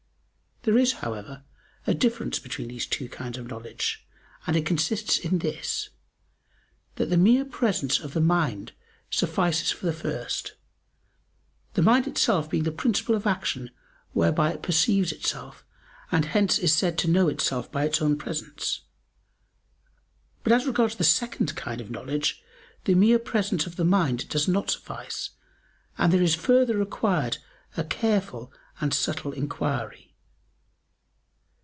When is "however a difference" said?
0.91-2.37